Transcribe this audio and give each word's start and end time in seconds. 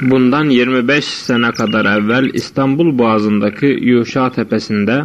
Bundan 0.00 0.50
25 0.50 1.04
sene 1.04 1.50
kadar 1.50 1.84
evvel 1.84 2.30
İstanbul 2.34 2.98
Boğazı'ndaki 2.98 3.66
Yuşa 3.66 4.32
Tepesi'nde 4.32 5.04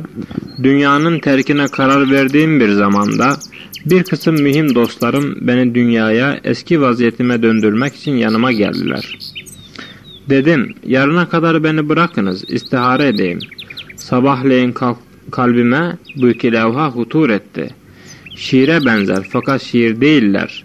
dünyanın 0.64 1.20
terkine 1.20 1.68
karar 1.68 2.12
verdiğim 2.12 2.60
bir 2.60 2.70
zamanda 2.70 3.38
bir 3.86 4.04
kısım 4.04 4.36
mühim 4.42 4.76
dostlarım 4.76 5.36
beni 5.42 5.76
dünyaya 5.76 6.40
eski 6.44 6.82
vaziyetime 6.82 7.44
döndürmek 7.44 7.96
için 7.96 8.12
yanıma 8.12 8.52
geldiler. 8.52 9.18
Dedim 10.30 10.74
yarına 10.88 11.30
kadar 11.30 11.64
beni 11.64 11.90
bırakınız 11.90 12.44
istihare 12.48 13.08
edeyim. 13.08 13.40
Sabahleyin 13.96 14.72
kalk, 14.72 14.98
kalbime 15.32 15.98
bu 16.16 16.30
iki 16.30 16.52
levha 16.52 16.90
hutur 16.90 17.30
etti. 17.30 17.70
Şiire 18.36 18.86
benzer 18.86 19.28
fakat 19.30 19.62
şiir 19.62 20.02
değiller. 20.02 20.64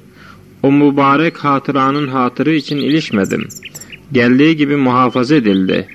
O 0.63 0.73
mübarek 0.73 1.37
hatıranın 1.37 2.09
hatırı 2.09 2.55
için 2.55 2.77
ilişmedim. 2.77 3.49
Geldiği 4.13 4.57
gibi 4.57 4.77
muhafaza 4.77 5.35
edildi. 5.35 5.89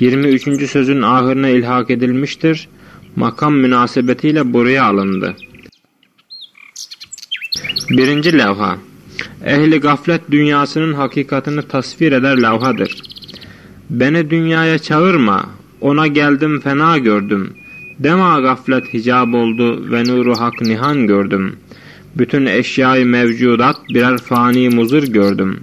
23. 0.00 0.70
sözün 0.70 1.02
ahırına 1.02 1.48
ilhak 1.48 1.90
edilmiştir. 1.90 2.68
Makam 3.16 3.54
münasebetiyle 3.54 4.52
buraya 4.52 4.84
alındı. 4.84 5.36
Birinci 7.90 8.38
levha 8.38 8.78
Ehli 9.44 9.80
gaflet 9.80 10.30
dünyasının 10.30 10.94
hakikatini 10.94 11.62
tasvir 11.62 12.12
eder 12.12 12.42
levhadır. 12.42 13.02
Beni 13.90 14.30
dünyaya 14.30 14.78
çağırma, 14.78 15.50
ona 15.80 16.06
geldim 16.06 16.60
fena 16.60 16.98
gördüm. 16.98 17.52
Dema 17.98 18.40
gaflet 18.40 18.94
hicab 18.94 19.34
oldu 19.34 19.92
ve 19.92 20.04
nuru 20.04 20.34
hak 20.40 20.60
nihan 20.60 21.06
gördüm. 21.06 21.56
Bütün 22.18 22.46
eşyayı 22.46 23.06
mevcudat 23.06 23.76
birer 23.88 24.18
fani 24.18 24.68
muzır 24.68 25.02
gördüm. 25.02 25.60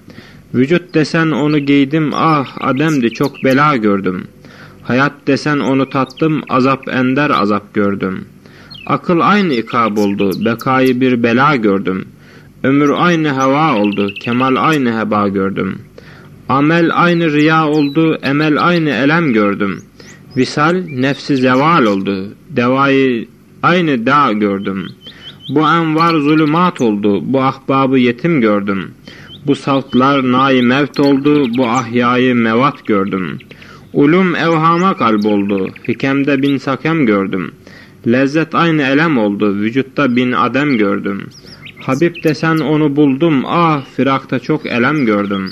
Vücut 0.53 0.94
desen 0.94 1.31
onu 1.31 1.59
giydim 1.59 2.12
ah 2.14 2.48
ademdi 2.59 3.09
çok 3.09 3.44
bela 3.44 3.76
gördüm. 3.76 4.28
Hayat 4.84 5.14
desen 5.28 5.59
onu 5.59 5.90
tattım 5.90 6.42
azap 6.50 6.88
ender 6.88 7.30
azap 7.30 7.73
gördüm. 7.73 8.26
Akıl 8.86 9.20
aynı 9.20 9.53
ikab 9.53 9.98
oldu 9.98 10.45
bekayı 10.45 11.02
bir 11.02 11.23
bela 11.23 11.56
gördüm. 11.56 12.06
Ömür 12.64 12.90
aynı 12.95 13.34
heva 13.34 13.75
oldu 13.75 14.09
kemal 14.22 14.56
aynı 14.56 15.00
heba 15.00 15.28
gördüm. 15.28 15.80
Amel 16.50 16.90
aynı 16.94 17.34
riya 17.34 17.68
oldu 17.68 18.16
emel 18.23 18.68
aynı 18.68 18.90
elem 18.90 19.34
gördüm. 19.34 19.81
Visal 20.38 20.84
nefsi 20.90 21.38
zeval 21.38 21.86
oldu 21.86 22.34
devayı 22.50 23.28
aynı 23.64 24.06
da 24.06 24.31
gördüm. 24.31 24.88
Bu 25.50 25.59
envar 25.59 26.14
zulümat 26.14 26.81
oldu 26.81 27.34
bu 27.34 27.42
ahbabı 27.42 27.98
yetim 27.98 28.42
gördüm.'' 28.42 28.94
Bu 29.46 29.56
savtlar 29.56 30.32
nai 30.32 30.62
mevt 30.62 31.00
oldu, 31.00 31.58
bu 31.58 31.68
ahyayı 31.68 32.36
mevat 32.36 32.88
gördüm. 32.88 33.38
Ulum 33.94 34.36
evhama 34.36 34.98
kalp 34.98 35.26
oldu, 35.26 35.70
hikemde 35.88 36.42
bin 36.42 36.58
sakem 36.58 37.06
gördüm. 37.06 37.52
Lezzet 38.08 38.56
aynı 38.56 38.82
elem 38.82 39.18
oldu, 39.18 39.56
vücutta 39.56 40.16
bin 40.16 40.32
adem 40.32 40.78
gördüm. 40.78 41.30
Habib 41.80 42.24
desen 42.24 42.58
onu 42.58 42.96
buldum, 42.96 43.44
ah 43.46 43.86
firakta 43.96 44.40
çok 44.40 44.66
elem 44.66 45.06
gördüm.'' 45.06 45.52